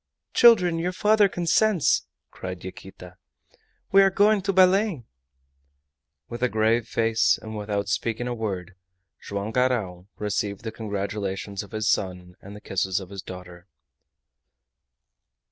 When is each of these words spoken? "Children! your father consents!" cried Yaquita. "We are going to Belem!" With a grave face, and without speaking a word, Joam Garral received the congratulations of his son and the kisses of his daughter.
"Children! 0.33 0.79
your 0.79 0.93
father 0.93 1.29
consents!" 1.29 2.07
cried 2.31 2.63
Yaquita. 2.63 3.17
"We 3.91 4.01
are 4.01 4.09
going 4.09 4.41
to 4.41 4.51
Belem!" 4.51 5.05
With 6.27 6.41
a 6.41 6.49
grave 6.49 6.87
face, 6.87 7.37
and 7.39 7.55
without 7.55 7.87
speaking 7.87 8.27
a 8.27 8.33
word, 8.33 8.73
Joam 9.21 9.51
Garral 9.51 10.07
received 10.17 10.63
the 10.63 10.71
congratulations 10.71 11.61
of 11.61 11.69
his 11.71 11.87
son 11.87 12.35
and 12.41 12.55
the 12.55 12.61
kisses 12.61 12.99
of 12.99 13.11
his 13.11 13.21
daughter. 13.21 13.67